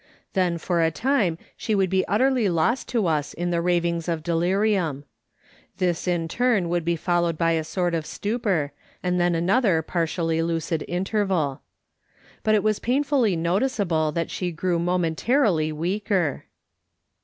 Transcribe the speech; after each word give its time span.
Then 0.33 0.57
for 0.57 0.81
a 0.81 0.89
time 0.89 1.37
she 1.55 1.75
would 1.75 1.91
be 1.91 2.07
utterly 2.07 2.49
lost 2.49 2.87
to 2.87 3.05
us 3.05 3.35
in 3.35 3.51
the 3.51 3.61
ravings 3.61 4.09
of, 4.09 4.23
delirium. 4.23 5.03
This 5.77 6.07
in 6.07 6.27
turn 6.27 6.69
would 6.69 6.83
be 6.83 6.95
followed 6.95 7.37
by 7.37 7.51
a 7.51 7.63
sort 7.63 7.93
of 7.93 8.07
stupor, 8.07 8.71
and 9.03 9.19
then 9.19 9.35
another 9.35 9.83
partially 9.83 10.41
lucid 10.41 10.83
interval. 10.87 11.61
But 12.41 12.55
it 12.55 12.63
was 12.63 12.79
painfully 12.79 13.35
noticeable 13.35 14.11
that 14.13 14.31
she 14.31 14.51
grew 14.51 14.79
mo 14.79 14.97
mentarily 14.97 15.71
weaker. 15.71 16.45